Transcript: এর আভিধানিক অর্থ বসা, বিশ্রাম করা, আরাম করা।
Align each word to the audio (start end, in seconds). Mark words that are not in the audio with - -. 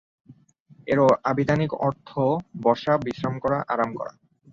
এর 0.87 0.99
আভিধানিক 1.23 1.71
অর্থ 1.87 2.09
বসা, 2.63 2.93
বিশ্রাম 2.97 3.35
করা, 3.39 3.57
আরাম 3.67 3.89
করা। 3.95 4.13